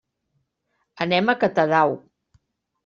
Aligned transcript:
Anem 1.07 1.31
a 1.33 1.37
Catadau. 1.45 1.97